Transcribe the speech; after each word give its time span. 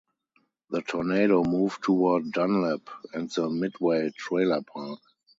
The 0.71 0.81
tornado 0.81 1.43
moved 1.43 1.83
toward 1.83 2.31
Dunlap, 2.31 2.89
and 3.13 3.29
the 3.29 3.51
Midway 3.51 4.09
trailer 4.17 4.63
park. 4.63 4.99